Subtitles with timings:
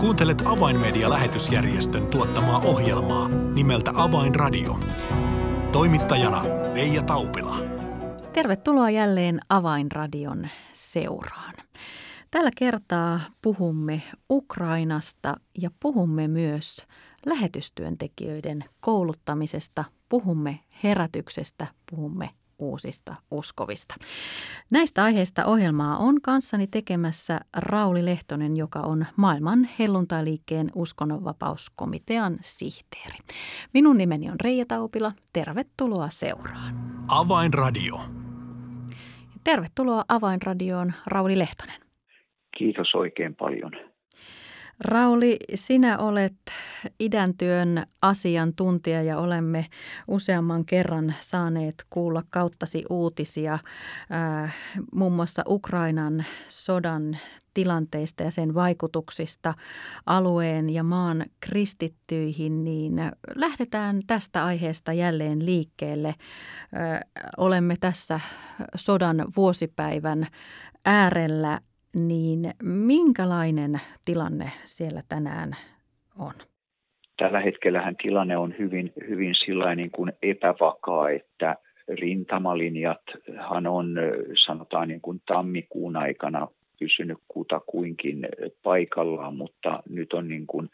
[0.00, 4.78] Kuuntelet Avainmedia-lähetysjärjestön tuottamaa ohjelmaa nimeltä Avainradio.
[5.72, 6.42] Toimittajana
[6.74, 7.56] Leija Taupila.
[8.32, 11.54] Tervetuloa jälleen Avainradion seuraan.
[12.30, 16.86] Tällä kertaa puhumme Ukrainasta ja puhumme myös
[17.26, 23.94] lähetystyöntekijöiden kouluttamisesta, puhumme herätyksestä, puhumme uusista uskovista.
[24.70, 33.18] Näistä aiheista ohjelmaa on kanssani tekemässä Rauli Lehtonen, joka on maailman helluntailiikkeen uskonnonvapauskomitean sihteeri.
[33.74, 35.12] Minun nimeni on Reija Taupila.
[35.32, 36.74] Tervetuloa seuraan.
[37.08, 38.00] Avainradio.
[39.44, 41.80] Tervetuloa Avainradioon, Rauli Lehtonen.
[42.58, 43.72] Kiitos oikein paljon.
[44.80, 46.36] Rauli, sinä olet
[47.00, 49.66] idän työn asiantuntija ja olemme
[50.08, 54.56] useamman kerran saaneet kuulla kauttasi uutisia äh,
[54.92, 57.18] muun muassa Ukrainan sodan
[57.54, 59.54] tilanteista ja sen vaikutuksista
[60.06, 62.94] alueen ja maan kristittyihin, niin
[63.34, 66.08] lähdetään tästä aiheesta jälleen liikkeelle.
[66.08, 67.00] Äh,
[67.36, 68.20] olemme tässä
[68.76, 70.26] sodan vuosipäivän
[70.84, 71.60] äärellä
[71.94, 75.56] niin minkälainen tilanne siellä tänään
[76.18, 76.34] on?
[77.16, 79.34] Tällä hetkellähän tilanne on hyvin, hyvin
[79.76, 81.56] niin kuin epävakaa, että
[81.88, 83.94] rintamalinjathan on
[84.46, 88.28] sanotaan niin kuin tammikuun aikana pysynyt kutakuinkin
[88.62, 90.70] paikallaan, mutta nyt on niin kuin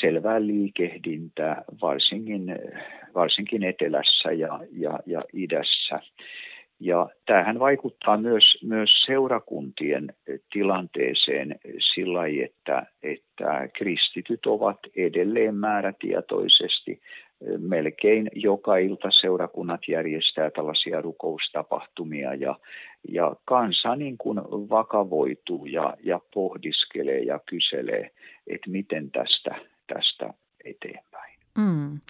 [0.00, 2.56] selvää liikehdintää varsinkin,
[3.14, 6.00] varsinkin etelässä ja, ja, ja idässä.
[6.80, 10.14] Ja tämähän vaikuttaa myös, myös seurakuntien
[10.52, 11.58] tilanteeseen
[11.94, 17.00] sillä että, että kristityt ovat edelleen määrätietoisesti
[17.58, 22.58] melkein joka ilta seurakunnat järjestää tällaisia rukoustapahtumia ja,
[23.08, 24.38] ja kansa niin kuin
[24.70, 28.10] vakavoituu ja, ja pohdiskelee ja kyselee,
[28.46, 29.54] että miten tästä,
[29.86, 30.34] tästä
[30.64, 31.29] eteenpäin.
[31.60, 32.00] Mm.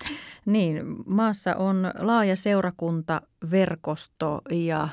[0.47, 4.88] Niin, maassa on laaja seurakuntaverkosto ja,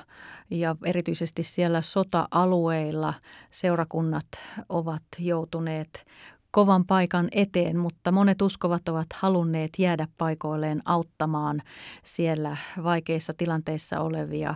[0.50, 3.14] ja erityisesti siellä sota-alueilla
[3.52, 4.28] seurakunnat
[4.70, 6.06] ovat joutuneet
[6.52, 11.62] kovan paikan eteen, mutta monet uskovat ovat halunneet jäädä paikoilleen auttamaan
[12.04, 14.56] siellä vaikeissa tilanteissa olevia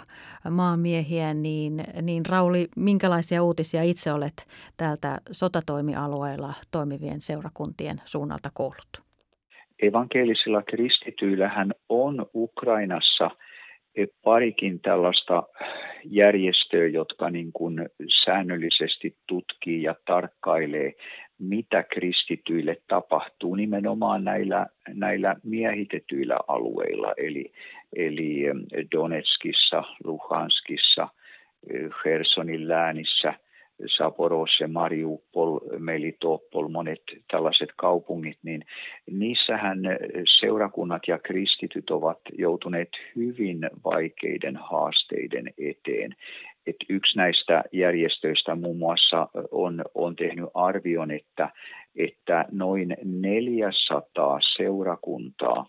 [0.49, 1.33] maamiehiä.
[1.33, 4.47] Niin, niin Rauli, minkälaisia uutisia itse olet
[4.77, 9.10] täältä sotatoimialueella toimivien seurakuntien suunnalta kuullut?
[9.81, 13.31] Evankelisilla kristityillähän on Ukrainassa
[14.23, 15.43] parikin tällaista
[16.05, 17.89] järjestöä, jotka niin kuin
[18.25, 20.93] säännöllisesti tutkii ja tarkkailee,
[21.39, 27.51] mitä kristityille tapahtuu nimenomaan näillä, näillä miehitetyillä alueilla, eli,
[27.95, 28.43] eli
[28.91, 31.07] Donetskissa, Luhanskissa,
[32.05, 33.33] Hersonin läänissä–
[33.97, 38.65] Saporose, Mariupol, Melitopol, monet tällaiset kaupungit, niin
[39.11, 39.79] niissähän
[40.39, 46.15] seurakunnat ja kristityt ovat joutuneet hyvin vaikeiden haasteiden eteen.
[46.67, 51.49] Et yksi näistä järjestöistä muun muassa on, on tehnyt arvion, että,
[51.95, 55.65] että noin 400 seurakuntaa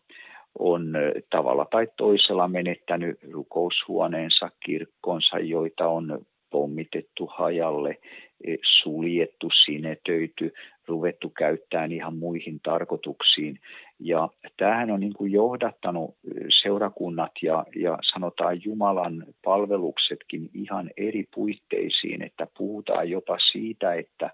[0.59, 0.93] on
[1.31, 7.97] tavalla tai toisella menettänyt rukoushuoneensa, kirkkonsa, joita on pommitettu hajalle,
[8.45, 10.51] e, suljettu, sinetöity,
[10.89, 13.59] ruvettu käyttämään ihan muihin tarkoituksiin.
[14.01, 16.17] Ja tämähän on niin kuin johdattanut
[16.63, 24.31] seurakunnat ja, ja sanotaan Jumalan palveluksetkin ihan eri puitteisiin, että puhutaan jopa siitä, että,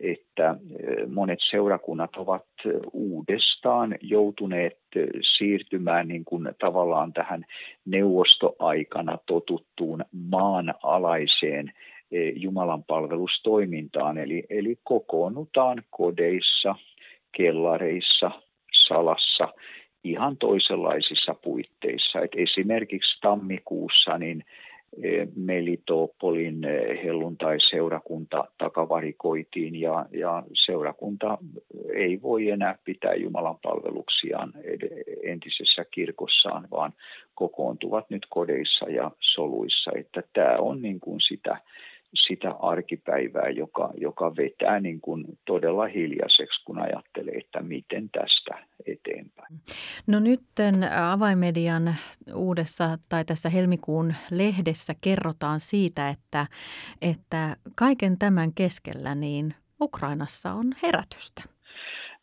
[0.00, 0.56] että
[1.14, 2.46] monet seurakunnat ovat
[2.92, 4.78] uudestaan joutuneet
[5.38, 7.44] siirtymään niin kuin tavallaan tähän
[7.84, 11.72] neuvostoaikana totuttuun maanalaiseen
[12.34, 16.74] Jumalan palvelustoimintaan, eli, eli kokoonnutaan kodeissa,
[17.36, 18.30] kellareissa,
[18.88, 19.48] salassa
[20.04, 22.20] ihan toisenlaisissa puitteissa.
[22.20, 24.44] Et esimerkiksi tammikuussa niin
[25.02, 31.38] e, Melitopolin e, helluntai-seurakunta takavarikoitiin ja, ja seurakunta
[31.94, 34.52] ei voi enää pitää Jumalan palveluksiaan
[35.22, 36.92] entisessä kirkossaan, vaan
[37.34, 39.90] kokoontuvat nyt kodeissa ja soluissa.
[39.94, 41.56] Että tämä on niin kuin sitä
[42.14, 49.54] sitä arkipäivää, joka, joka vetää niin kuin todella hiljaiseksi, kun ajattelee, että miten tästä eteenpäin.
[50.06, 50.40] No nyt
[51.12, 51.94] avaimedian
[52.34, 56.46] uudessa tai tässä helmikuun lehdessä kerrotaan siitä, että,
[57.02, 61.42] että kaiken tämän keskellä niin Ukrainassa on herätystä.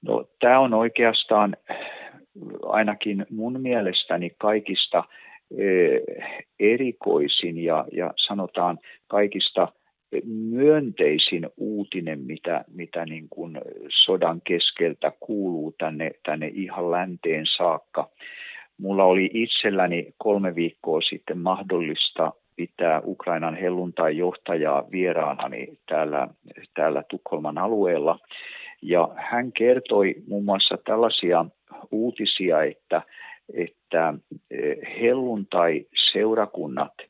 [0.02, 1.58] No tämä on oikeastaan
[2.66, 5.04] ainakin mun mielestäni kaikista
[6.60, 9.68] erikoisin ja, ja sanotaan kaikista
[10.50, 13.62] myönteisin uutinen, mitä, mitä niin kuin
[14.06, 18.10] sodan keskeltä kuuluu tänne, tänne ihan länteen saakka.
[18.78, 26.28] Mulla oli itselläni kolme viikkoa sitten mahdollista pitää Ukrainan helluntai-johtajaa vieraanani täällä,
[26.74, 28.20] täällä Tukholman alueella.
[28.82, 31.46] Ja hän kertoi muun muassa tällaisia
[31.92, 33.02] uutisia, että,
[33.54, 34.14] että
[34.52, 37.08] eh, helluntai-seurakunnat eh,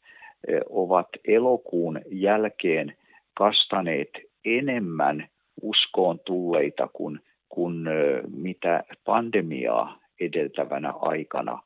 [0.69, 2.94] ovat elokuun jälkeen
[3.34, 4.10] kastaneet
[4.45, 5.28] enemmän
[5.62, 7.19] uskoon tulleita kuin,
[7.50, 11.62] kuin eh, mitä pandemiaa edeltävänä aikana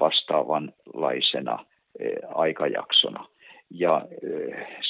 [0.00, 1.66] vastaavanlaisena
[2.34, 3.26] aikajaksona.
[3.70, 4.06] Ja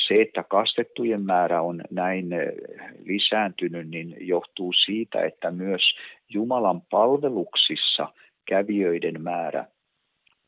[0.06, 2.28] se, että kastettujen määrä on näin
[3.04, 5.82] lisääntynyt, niin johtuu siitä, että myös
[6.28, 8.08] Jumalan palveluksissa
[8.46, 9.64] kävijöiden määrä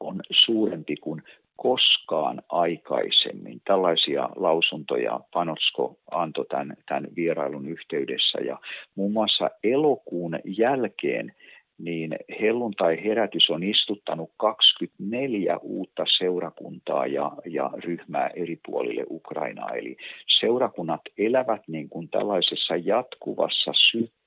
[0.01, 1.23] on suurempi kuin
[1.57, 3.61] koskaan aikaisemmin.
[3.65, 8.59] Tällaisia lausuntoja Panotsko antoi tämän, tämän vierailun yhteydessä ja
[8.95, 11.33] muun muassa elokuun jälkeen
[11.79, 19.71] niin helluntai-herätys on istuttanut 24 uutta seurakuntaa ja, ja ryhmää eri puolille Ukrainaa.
[19.71, 19.97] Eli
[20.41, 23.73] seurakunnat elävät niin kuin tällaisessa jatkuvassa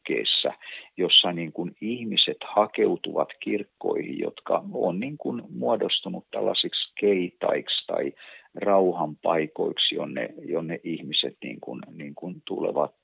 [0.10, 0.54] sykkeessä,
[0.98, 8.14] jossa niin kuin ihmiset hakeutuvat kirkkoihin, jotka on niin kuin muodostunut tällaisiksi keitaiksi tai
[8.56, 12.96] rauhan paikoiksi, jonne, jonne ihmiset niin kuin, niin kuin tulevat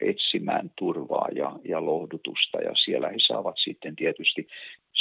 [0.00, 4.46] etsimään turvaa ja, ja lohdutusta ja siellä he saavat sitten tietysti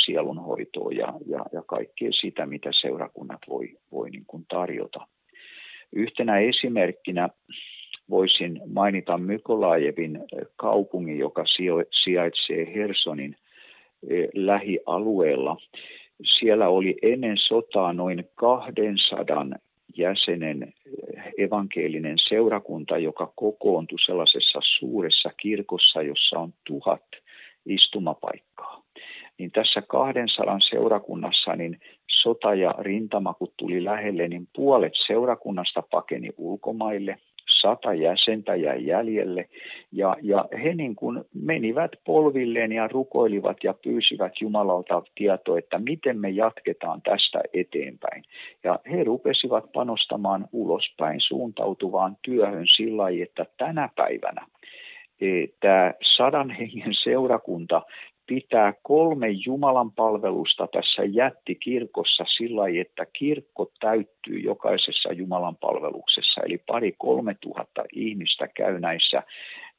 [0.06, 5.07] sielunhoitoa ja, ja, ja kaikkea sitä, mitä seurakunnat voi, voi niin kuin tarjota.
[5.94, 7.30] Yhtenä esimerkkinä
[8.09, 10.19] voisin mainita Mykolaajevin
[10.56, 11.44] kaupungin, joka
[12.04, 13.36] sijaitsee Hersonin
[14.09, 15.57] eh, lähialueella.
[16.39, 19.45] Siellä oli ennen sotaa noin 200
[19.98, 27.06] jäsenen eh, evankelinen seurakunta, joka kokoontui sellaisessa suuressa kirkossa, jossa on tuhat
[27.65, 28.83] istumapaikkaa.
[29.38, 31.80] Niin tässä 200 seurakunnassa niin
[32.21, 37.18] sota ja rintama, kun tuli lähelle, niin puolet seurakunnasta pakeni ulkomaille,
[37.62, 39.45] sata jäsentä jäi jäljelle
[39.92, 46.19] ja, ja he niin kuin menivät polvilleen ja rukoilivat ja pyysivät Jumalalta tietoa, että miten
[46.19, 48.24] me jatketaan tästä eteenpäin.
[48.63, 54.48] Ja he rupesivat panostamaan ulospäin suuntautuvaan työhön sillä lailla, että tänä päivänä
[55.21, 55.27] e,
[55.60, 57.81] tämä sadan hengen seurakunta
[58.27, 66.41] pitää kolme Jumalan palvelusta tässä jättikirkossa sillä lailla, että kirkko täyttyy jokaisessa Jumalan palveluksessa.
[66.41, 69.24] Eli pari kolme tuhatta ihmistä käy näissä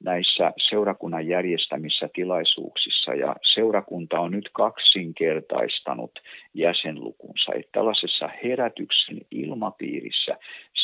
[0.04, 6.10] näissä seurakunnan järjestämissä tilaisuuksissa ja seurakunta on nyt kaksinkertaistanut
[6.54, 7.52] jäsenlukunsa.
[7.54, 10.36] Että tällaisessa herätyksen ilmapiirissä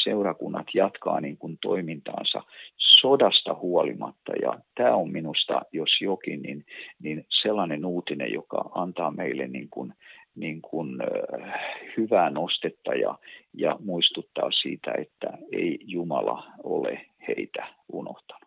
[0.04, 2.42] seurakunnat jatkaa niin kuin toimintaansa
[2.76, 6.64] sodasta huolimatta ja tämä on minusta, jos jokin, niin,
[7.02, 9.94] niin sellainen uutinen, joka antaa meille niin kuin,
[10.34, 11.54] niin kuin, äh,
[11.96, 13.18] hyvää nostetta ja,
[13.54, 18.43] ja muistuttaa siitä, että ei Jumala ole heitä unohtanut.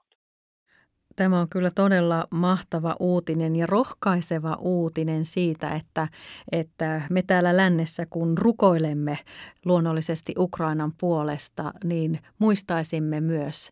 [1.18, 6.08] Tämä on kyllä todella mahtava uutinen ja rohkaiseva uutinen siitä, että,
[6.52, 9.20] että me täällä lännessä, kun rukoilemme
[9.66, 13.72] luonnollisesti Ukrainan puolesta, niin muistaisimme myös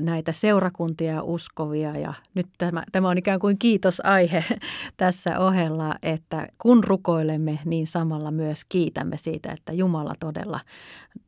[0.00, 1.98] näitä seurakuntia uskovia.
[1.98, 4.44] Ja nyt tämä, tämä on ikään kuin kiitosaihe
[4.96, 10.60] tässä ohella, että kun rukoilemme, niin samalla myös kiitämme siitä, että Jumala todella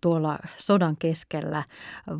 [0.01, 1.65] tuolla sodan keskellä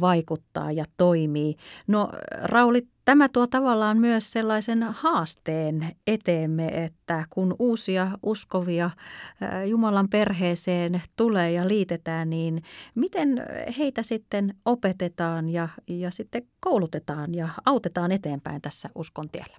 [0.01, 1.57] vaikuttaa ja toimii.
[1.87, 2.11] No
[2.43, 8.91] Rauli, Tämä tuo tavallaan myös sellaisen haasteen eteemme, että kun uusia uskovia
[9.67, 12.63] Jumalan perheeseen tulee ja liitetään, niin
[12.95, 13.29] miten
[13.79, 19.57] heitä sitten opetetaan ja, ja sitten koulutetaan ja autetaan eteenpäin tässä uskon tiellä?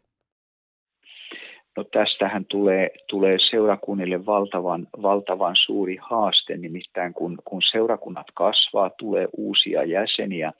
[1.77, 9.27] No tästähän tulee, tulee seurakunnille valtavan, valtavan suuri haaste, nimittäin kun, kun seurakunnat kasvaa, tulee
[9.38, 10.53] uusia jäseniä,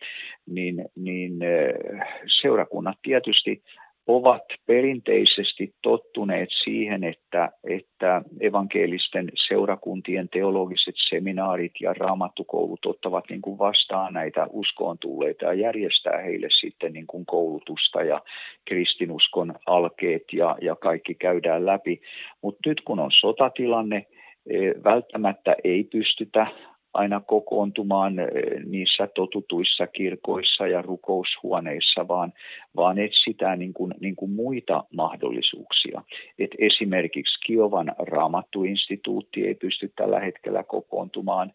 [0.45, 1.39] niin, niin
[2.41, 3.63] seurakunnat tietysti
[4.07, 13.57] ovat perinteisesti tottuneet siihen, että, että evankelisten seurakuntien teologiset seminaarit ja raamattukoulut ottavat niin kuin
[13.57, 18.21] vastaan näitä uskoon tulleita ja järjestää heille sitten niin kuin koulutusta ja
[18.65, 22.01] kristinuskon alkeet ja, ja kaikki käydään läpi.
[22.41, 24.05] Mutta nyt kun on sotatilanne,
[24.50, 26.47] e, välttämättä ei pystytä
[26.96, 28.14] aina kokoontumaan
[28.66, 32.34] niissä totutuissa kirkoissa ja rukoushuoneissa, vaan,
[32.75, 36.02] vaan etsitään niin kuin, niin kuin muita mahdollisuuksia.
[36.40, 41.52] Et esimerkiksi Kiovan raamattuinstituutti ei pysty tällä hetkellä kokoontumaan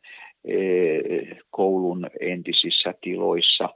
[1.51, 3.69] koulun entisissä tiloissa.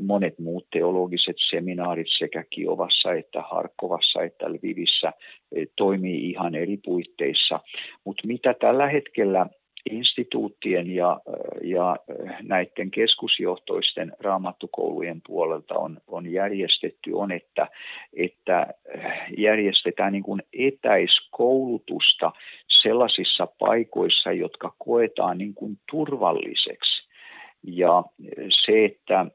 [0.00, 5.12] Monet muut teologiset seminaarit sekä Kiovassa että Harkovassa että Lvivissä
[5.76, 7.60] toimii ihan eri puitteissa.
[8.04, 9.46] Mutta mitä tällä hetkellä
[9.90, 11.20] instituuttien ja,
[11.62, 11.96] ja
[12.42, 17.68] näiden keskusjohtoisten raamattukoulujen puolelta on, on järjestetty, on, että,
[18.16, 18.66] että
[19.36, 22.32] järjestetään niin kuin etäiskoulutusta
[22.82, 27.08] sellaisissa paikoissa, jotka koetaan niin kuin turvalliseksi.
[27.62, 28.04] Ja
[28.66, 29.26] se, että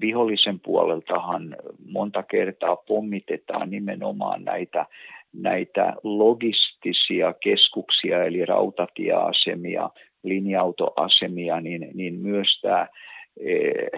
[0.00, 1.56] vihollisen puoleltahan
[1.90, 4.86] monta kertaa pommitetaan nimenomaan näitä
[5.34, 9.90] näitä logistisia keskuksia, eli rautatieasemia,
[10.22, 12.88] linja-autoasemia, niin, niin myös tämä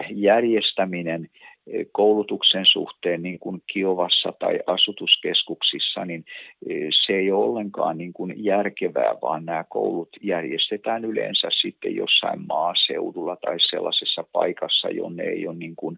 [0.09, 1.29] järjestäminen
[1.67, 6.25] eh, koulutuksen suhteen niin kuin Kiovassa tai asutuskeskuksissa, niin
[6.69, 12.39] eh, se ei ole ollenkaan niin kuin järkevää, vaan nämä koulut järjestetään yleensä sitten jossain
[12.47, 15.97] maaseudulla tai sellaisessa paikassa, jonne ei ole niin kuin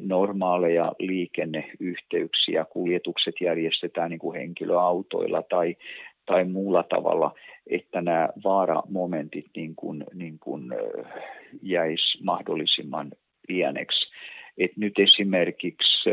[0.00, 5.76] normaaleja liikenneyhteyksiä, kuljetukset järjestetään niin kuin henkilöautoilla tai,
[6.30, 7.34] tai muulla tavalla,
[7.66, 10.62] että nämä vaaramomentit niin kuin, niin kuin
[11.62, 13.12] jäisi mahdollisimman
[13.48, 14.10] pieneksi.
[14.58, 16.10] Et nyt esimerkiksi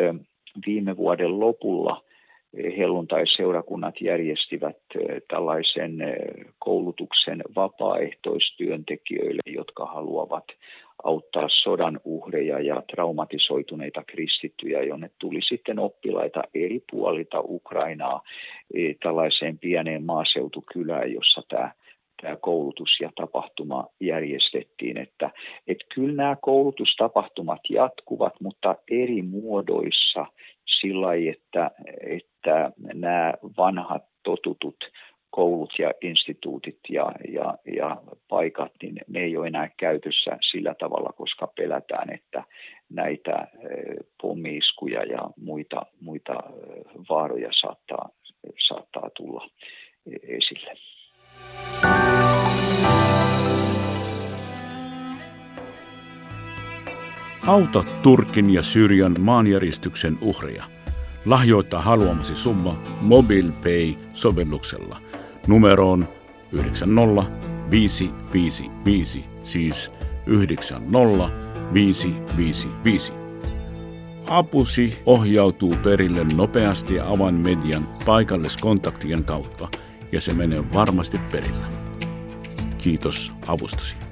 [0.67, 2.03] viime vuoden lopulla
[2.77, 4.77] helluntai-seurakunnat järjestivät
[5.27, 5.97] tällaisen
[6.59, 10.45] koulutuksen vapaaehtoistyöntekijöille, jotka haluavat
[11.03, 18.21] auttaa sodan uhreja ja traumatisoituneita kristittyjä, jonne tuli sitten oppilaita eri puolilta Ukrainaa
[18.73, 21.71] e, tällaiseen pieneen maaseutukylään, jossa tämä
[22.21, 25.31] tämä koulutus ja tapahtuma järjestettiin, että,
[25.67, 30.25] että kyllä nämä koulutustapahtumat jatkuvat, mutta eri muodoissa
[30.81, 34.77] sillä että, että nämä vanhat totutut
[35.29, 41.13] koulut ja instituutit ja, ja, ja paikat, niin ne ei ole enää käytössä sillä tavalla,
[41.13, 42.43] koska pelätään, että
[42.89, 48.09] näitä eh, pommiiskuja ja muita, muita eh, vaaroja saattaa,
[48.67, 49.49] saattaa tulla
[50.11, 50.76] eh, esille.
[57.47, 60.63] Auta Turkin ja Syyrian maanjäristyksen uhreja.
[61.25, 64.97] Lahjoita haluamasi summa MobilePay-sovelluksella–
[65.47, 66.07] numeroon
[66.51, 69.91] 90555, siis
[70.25, 73.13] 90555.
[74.29, 79.67] Apusi ohjautuu perille nopeasti avainmedian paikalliskontaktien kautta
[80.11, 81.67] ja se menee varmasti perillä.
[82.77, 84.06] Kiitos avustasi.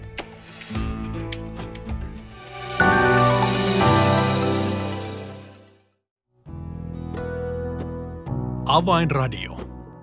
[8.67, 9.59] Avainradio.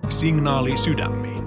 [0.09, 1.43] Signaali sydämiin.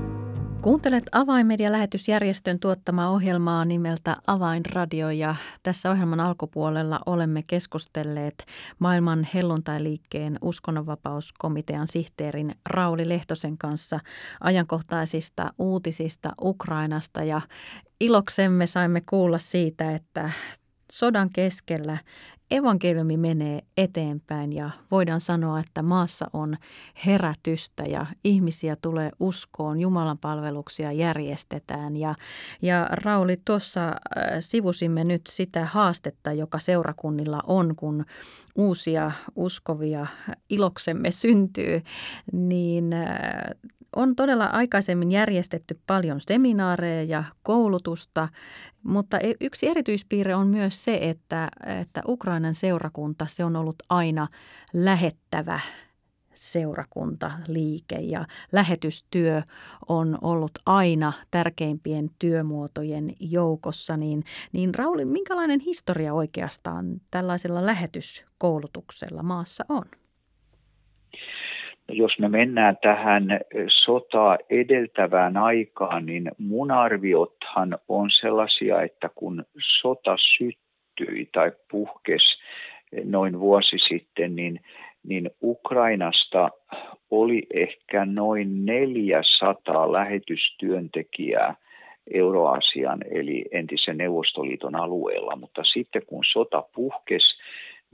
[0.63, 8.47] Kuuntelet Avainmedia-lähetysjärjestön tuottamaa ohjelmaa nimeltä Avainradio ja tässä ohjelman alkupuolella olemme keskustelleet
[8.79, 14.01] maailman helluntailiikkeen uskonnonvapauskomitean sihteerin Rauli Lehtosen kanssa
[14.41, 17.41] ajankohtaisista uutisista Ukrainasta ja
[18.01, 20.31] iloksemme saimme kuulla siitä, että
[20.93, 21.99] sodan keskellä
[22.51, 26.57] evankeliumi menee eteenpäin ja voidaan sanoa, että maassa on
[27.07, 31.97] herätystä ja ihmisiä tulee uskoon, Jumalan palveluksia järjestetään.
[31.97, 32.15] Ja,
[32.63, 33.95] ja Rauli, tuossa äh,
[34.41, 38.05] sivusimme nyt sitä haastetta, joka seurakunnilla on, kun
[38.57, 40.07] uusia uskovia
[40.51, 41.83] iloksemme syntyy,
[42.33, 43.07] niin äh,
[43.97, 48.29] on todella aikaisemmin järjestetty paljon seminaareja ja koulutusta,
[48.83, 51.49] mutta e, yksi erityispiirre on myös se, että,
[51.81, 54.29] että Ukrainan seurakunta, se on ollut aina
[54.73, 55.61] lähettävä
[56.35, 59.43] seurakunta, liike ja lähetystyö
[59.89, 63.97] on ollut aina tärkeimpien työmuotojen joukossa.
[63.97, 69.85] Niin, niin Rauli, minkälainen historia oikeastaan tällaisella lähetyskoulutuksella maassa on?
[71.89, 73.41] Jos me mennään tähän
[73.85, 79.45] sotaa edeltävään aikaan, niin mun arviothan on sellaisia, että kun
[79.81, 82.39] sota syttyi tai puhkesi
[83.05, 84.61] noin vuosi sitten, niin,
[85.03, 86.51] niin Ukrainasta
[87.11, 91.55] oli ehkä noin 400 lähetystyöntekijää
[92.15, 97.37] Euroasian eli entisen Neuvostoliiton alueella, mutta sitten kun sota puhkesi,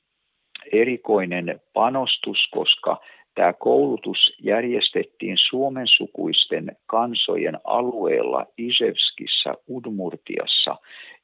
[0.73, 3.00] erikoinen panostus, koska
[3.35, 10.76] tämä koulutus järjestettiin suomen sukuisten kansojen alueella Isevskissä, Udmurtiassa.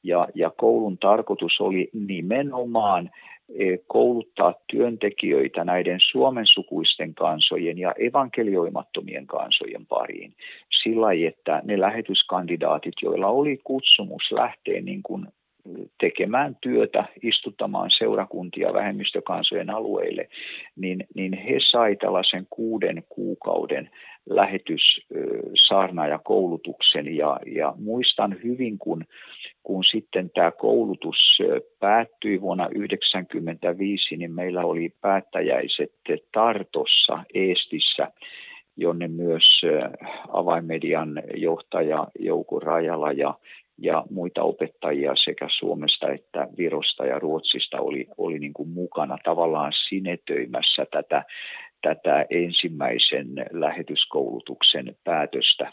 [0.02, 3.11] Ja, ja koulun tarkoitus oli nimenomaan
[3.59, 10.35] e, kouluttaa työntekijöitä näiden suomen sukuisten kansojen ja evankelioimattomien kansojen pariin
[10.83, 15.26] sillä että ne lähetyskandidaatit, joilla oli kutsumus lähteä niin kuin
[16.00, 20.29] tekemään työtä, istuttamaan seurakuntia vähemmistökansojen alueille,
[20.76, 23.90] niin, niin he sai tällaisen kuuden kuukauden
[24.29, 25.00] lähetys
[26.09, 29.05] ja koulutuksen ja, ja muistan hyvin, kun,
[29.62, 31.38] kun sitten tämä koulutus
[31.79, 35.93] päättyi vuonna 1995, niin meillä oli päättäjäiset
[36.33, 38.12] Tartossa, Eestissä,
[38.76, 39.61] jonne myös
[40.29, 43.35] avainmedian johtaja Jouko Rajala ja
[43.80, 49.72] ja muita opettajia sekä Suomesta että Virosta ja Ruotsista oli, oli niin kuin mukana tavallaan
[49.88, 51.25] sinetöimässä tätä,
[51.82, 55.72] tätä ensimmäisen lähetyskoulutuksen päätöstä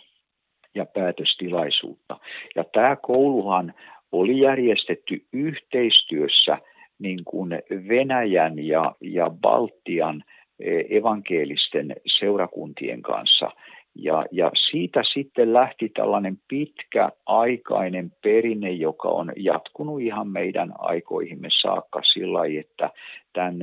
[0.76, 2.20] ja päätöstilaisuutta.
[2.56, 3.74] Ja tämä kouluhan
[4.12, 6.58] oli järjestetty yhteistyössä
[7.00, 7.50] niin kuin
[7.90, 10.24] Venäjän ja, ja Baltian
[10.60, 13.52] e, evankelisten seurakuntien kanssa–
[14.00, 22.02] ja, ja siitä sitten lähti tällainen pitkäaikainen perinne, joka on jatkunut ihan meidän aikoihimme saakka
[22.14, 22.90] sillä että
[23.34, 23.58] tämän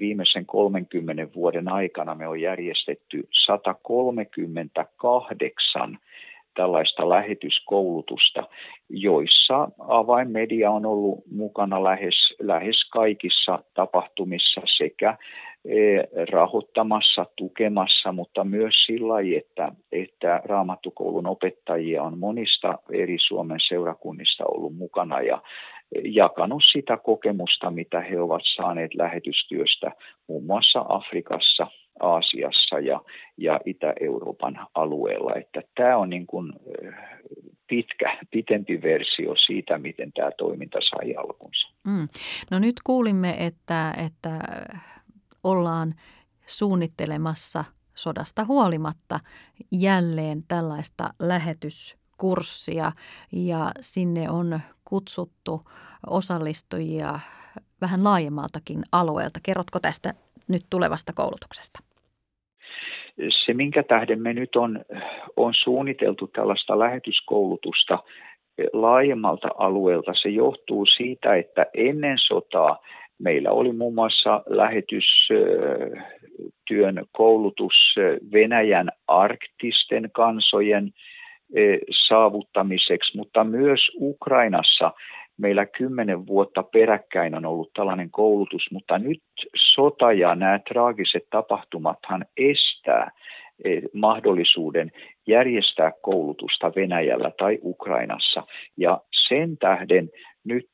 [0.00, 5.98] viimeisen 30 vuoden aikana me on järjestetty 138
[6.58, 8.42] tällaista lähetyskoulutusta,
[8.88, 15.16] joissa avainmedia on ollut mukana lähes, lähes kaikissa tapahtumissa sekä
[15.64, 24.44] E, rahoittamassa, tukemassa, mutta myös sillä että, että raamattukoulun opettajia on monista eri Suomen seurakunnista
[24.44, 25.42] ollut mukana ja
[26.04, 29.92] jakanut sitä kokemusta, mitä he ovat saaneet lähetystyöstä
[30.28, 31.66] muun muassa Afrikassa,
[32.00, 33.00] Aasiassa ja,
[33.36, 35.34] ja Itä-Euroopan alueella.
[35.34, 36.88] Että tämä on niin kuin e,
[37.66, 41.68] pitkä, pitempi versio siitä, miten tämä toiminta sai alkunsa.
[41.84, 42.08] Mm.
[42.50, 44.38] No nyt kuulimme, että, että
[45.44, 45.94] ollaan
[46.46, 49.20] suunnittelemassa sodasta huolimatta
[49.72, 52.92] jälleen tällaista lähetyskurssia
[53.32, 55.70] ja sinne on kutsuttu
[56.06, 57.20] osallistujia
[57.80, 59.40] vähän laajemmaltakin alueelta.
[59.42, 60.14] Kerrotko tästä
[60.48, 61.87] nyt tulevasta koulutuksesta?
[63.28, 64.84] Se, minkä tähden me nyt on,
[65.36, 67.98] on suunniteltu tällaista lähetyskoulutusta
[68.72, 72.78] laajemmalta alueelta, se johtuu siitä, että ennen sotaa
[73.18, 77.74] Meillä oli muun muassa lähetystyön koulutus
[78.32, 80.90] Venäjän arktisten kansojen
[82.08, 84.92] saavuttamiseksi, mutta myös Ukrainassa
[85.38, 89.22] meillä kymmenen vuotta peräkkäin on ollut tällainen koulutus, mutta nyt
[89.74, 93.10] sota ja nämä traagiset tapahtumathan estää
[93.94, 94.92] mahdollisuuden
[95.26, 98.42] järjestää koulutusta Venäjällä tai Ukrainassa.
[98.76, 100.10] Ja sen tähden
[100.44, 100.68] nyt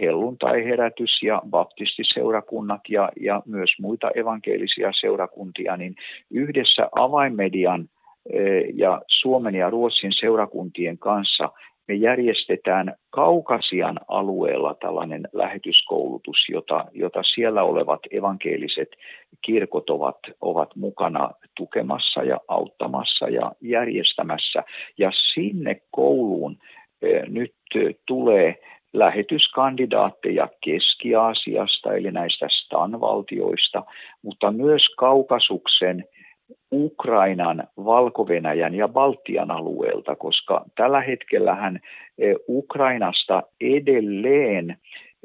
[0.00, 5.94] helluntai-herätys ja baptistiseurakunnat ja, ja myös muita evankelisia seurakuntia, niin
[6.30, 7.88] yhdessä avainmedian
[8.74, 11.50] ja Suomen ja Ruotsin seurakuntien kanssa
[11.88, 18.88] me järjestetään Kaukasian alueella tällainen lähetyskoulutus, jota, jota siellä olevat evankeeliset
[19.44, 24.62] kirkot ovat, ovat mukana tukemassa ja auttamassa ja järjestämässä.
[24.98, 26.56] Ja sinne kouluun
[27.28, 27.54] nyt
[28.06, 28.58] tulee
[28.92, 33.82] lähetyskandidaatteja Keski-Aasiasta, eli näistä Stan-valtioista,
[34.22, 36.04] mutta myös Kaukasuksen,
[36.72, 38.26] Ukrainan, valko
[38.74, 41.80] ja Baltian alueelta, koska tällä hetkellähän
[42.48, 44.76] Ukrainasta edelleen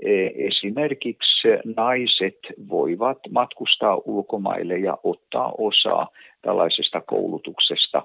[0.02, 2.38] e, esimerkiksi naiset
[2.70, 6.08] voivat matkustaa ulkomaille ja ottaa osaa
[6.42, 8.04] tällaisesta koulutuksesta.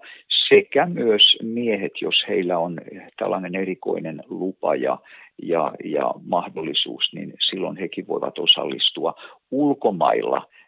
[0.48, 2.80] Sekä myös miehet, jos heillä on
[3.18, 4.98] tällainen erikoinen lupa ja,
[5.42, 9.14] ja, ja mahdollisuus, niin silloin hekin voivat osallistua
[9.50, 10.61] ulkomailla e,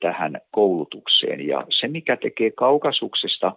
[0.00, 1.46] tähän koulutukseen.
[1.46, 3.52] Ja se, mikä tekee kaukasuksesta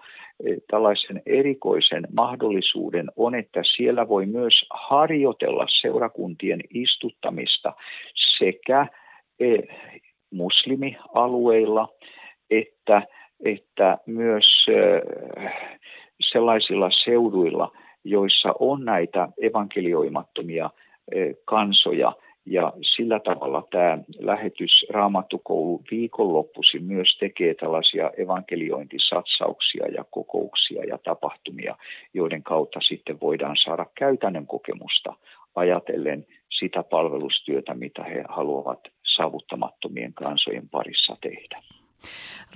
[0.45, 7.73] e, tällaisen erikoisen mahdollisuuden, on, että siellä voi myös harjoitella seurakuntien istuttamista
[8.37, 8.87] sekä
[9.39, 9.57] e,
[10.31, 11.89] muslimialueilla
[12.49, 13.01] että
[13.45, 14.65] että myös
[16.31, 17.71] sellaisilla seuduilla,
[18.03, 20.69] joissa on näitä evankelioimattomia
[21.45, 22.13] kansoja,
[22.45, 31.75] ja sillä tavalla tämä lähetys Raamattukoulu viikonloppuisin myös tekee tällaisia evankeliointisatsauksia ja kokouksia ja tapahtumia,
[32.13, 35.13] joiden kautta sitten voidaan saada käytännön kokemusta
[35.55, 36.25] ajatellen
[36.59, 38.79] sitä palvelustyötä, mitä he haluavat
[39.15, 41.63] saavuttamattomien kansojen parissa tehdä.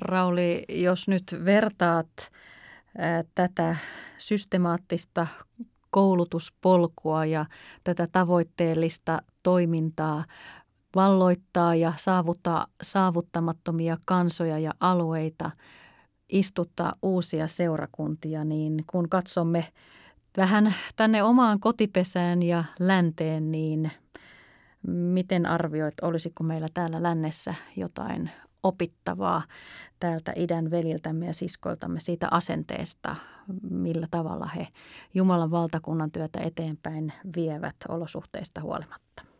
[0.01, 2.31] Rauli, jos nyt vertaat
[3.35, 3.75] tätä
[4.17, 5.27] systemaattista
[5.89, 7.45] koulutuspolkua ja
[7.83, 10.25] tätä tavoitteellista toimintaa
[10.95, 15.51] valloittaa ja saavuttaa saavuttamattomia kansoja ja alueita,
[16.29, 19.67] istuttaa uusia seurakuntia, niin kun katsomme
[20.37, 23.91] vähän tänne omaan kotipesään ja länteen, niin
[24.87, 28.29] miten arvioit, olisiko meillä täällä lännessä jotain
[28.63, 29.41] opittavaa
[29.99, 33.15] täältä idän veliltämme ja siskoiltamme siitä asenteesta,
[33.69, 34.67] millä tavalla he
[35.13, 39.36] Jumalan valtakunnan työtä eteenpäin vievät olosuhteista huolimatta?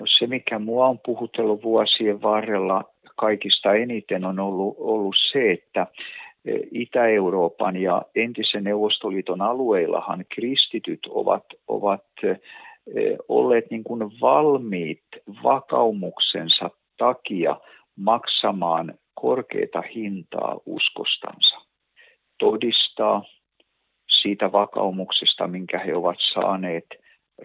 [0.00, 2.84] No se, mikä mua on puhutellut vuosien varrella
[3.16, 5.86] kaikista eniten on ollut, ollut se, että
[6.44, 12.34] e, Itä-Euroopan ja entisen Neuvostoliiton alueillahan kristityt ovat, ovat e,
[13.28, 15.04] olleet niin kuin valmiit
[15.42, 17.56] vakaumuksensa takia
[17.96, 21.60] maksamaan korkeita hintaa uskostansa.
[22.38, 23.22] Todistaa
[24.22, 26.86] siitä vakaumuksesta, minkä he ovat saaneet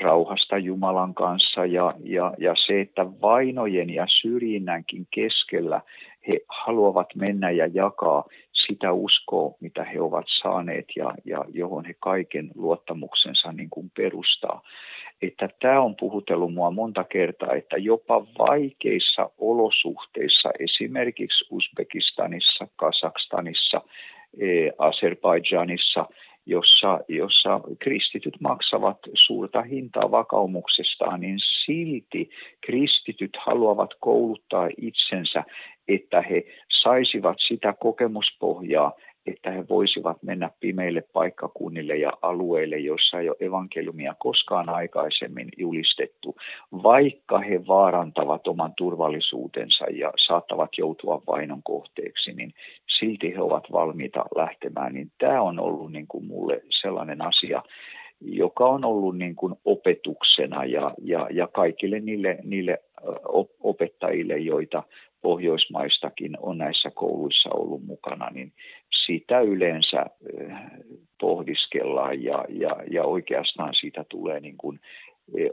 [0.01, 5.81] rauhasta Jumalan kanssa ja, ja, ja se, että vainojen ja syrjinnänkin keskellä
[6.27, 8.23] he haluavat mennä ja jakaa
[8.67, 14.61] sitä uskoa, mitä he ovat saaneet ja, ja johon he kaiken luottamuksensa niin kuin perustaa.
[15.21, 23.81] Että tämä on puhutellut mua monta kertaa, että jopa vaikeissa olosuhteissa, esimerkiksi Uzbekistanissa, Kazakstanissa,
[24.39, 26.05] e, Azerbaidžanissa,
[26.49, 32.29] jossa, jossa kristityt maksavat suurta hintaa vakaumuksestaan, niin silti
[32.61, 35.43] kristityt haluavat kouluttaa itsensä,
[35.87, 36.43] että he
[36.83, 38.91] saisivat sitä kokemuspohjaa,
[39.25, 46.35] että he voisivat mennä pimeille paikkakunnille ja alueille, joissa ei ole evankeliumia koskaan aikaisemmin julistettu,
[46.83, 52.53] vaikka he vaarantavat oman turvallisuutensa ja saattavat joutua vainon kohteeksi, niin
[52.99, 54.93] silti he ovat valmiita lähtemään.
[54.93, 57.63] Niin tämä on ollut niin kuin mulle sellainen asia,
[58.21, 62.77] joka on ollut niin kuin opetuksena ja, ja, ja kaikille niille, niille
[63.59, 64.83] opettajille, joita
[65.21, 68.53] Pohjoismaistakin on näissä kouluissa ollut mukana, niin
[69.05, 70.05] sitä yleensä
[71.21, 74.79] pohdiskellaan ja, ja, ja oikeastaan siitä tulee niin kuin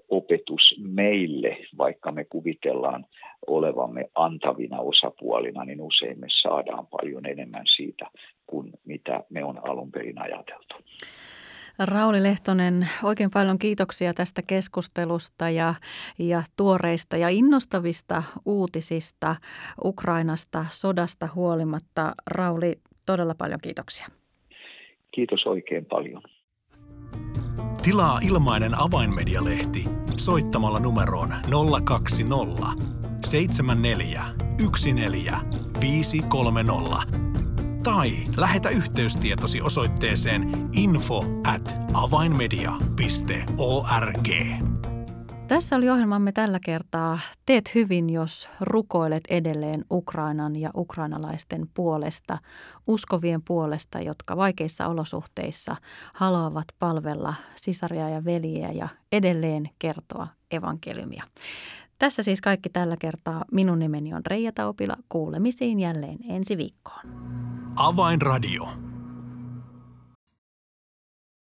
[0.08, 3.06] opetus meille, vaikka me kuvitellaan
[3.46, 8.06] olevamme antavina osapuolina, niin usein me saadaan paljon enemmän siitä
[8.46, 10.74] kuin mitä me on alun perin ajateltu.
[11.78, 15.74] Rauli Lehtonen, oikein paljon kiitoksia tästä keskustelusta ja,
[16.18, 19.36] ja tuoreista ja innostavista uutisista
[19.84, 22.14] Ukrainasta sodasta huolimatta.
[22.26, 24.06] Rauli, todella paljon kiitoksia.
[25.10, 26.22] Kiitos oikein paljon.
[27.82, 29.84] Tilaa ilmainen avainmedialehti
[30.16, 31.34] soittamalla numeroon
[31.84, 32.66] 020
[33.26, 34.24] 74
[35.80, 37.25] 530
[37.86, 44.28] tai lähetä yhteystietosi osoitteeseen info at avainmedia.org.
[45.48, 47.18] Tässä oli ohjelmamme tällä kertaa.
[47.46, 52.38] Teet hyvin, jos rukoilet edelleen Ukrainan ja ukrainalaisten puolesta,
[52.86, 55.76] uskovien puolesta, jotka vaikeissa olosuhteissa
[56.14, 61.24] haluavat palvella sisaria ja veljiä ja edelleen kertoa evankeliumia.
[61.98, 63.44] Tässä siis kaikki tällä kertaa.
[63.52, 64.96] Minun nimeni on Reija Taupila.
[65.08, 67.00] Kuulemisiin jälleen ensi viikkoon.
[67.76, 68.68] Avainradio.